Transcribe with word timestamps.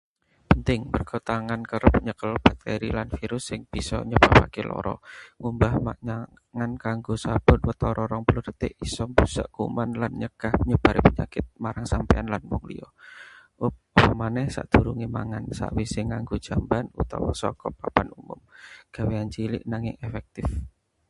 Penting, 0.49 0.81
merga 0.93 1.19
tangan 1.29 1.61
kerep 1.71 1.95
nyekel 2.05 2.31
bakteri 2.45 2.89
lan 2.97 3.09
virus 3.17 3.43
sing 3.49 3.61
bisa 3.73 3.97
nyebabake 4.09 4.61
lara. 4.69 4.95
Ngumbah 5.39 5.73
tangan 5.77 6.71
nganggo 6.79 7.13
sabun 7.23 7.59
watara 7.67 8.03
20 8.09 8.47
detik 8.47 8.71
isa 8.85 9.03
mbusak 9.11 9.47
kuman 9.55 9.89
lan 10.01 10.11
nyegah 10.21 10.53
nyebare 10.69 10.99
penyakit 11.07 11.45
marang 11.63 11.85
sampeyan 11.93 12.27
lan 12.33 12.41
wong 12.51 12.63
liya. 12.69 12.87
Apamaneh 13.97 14.47
sadurunge 14.55 15.07
mangan, 15.17 15.43
sawisé 15.59 16.01
nganggo 16.09 16.35
jamban, 16.45 16.85
utawa 17.01 17.29
saka 17.41 17.67
papan 17.79 18.07
umum. 18.19 18.39
Gaweyan 18.95 19.29
cilik 19.33 19.63
nanging 19.71 19.97
efektif. 20.07 20.49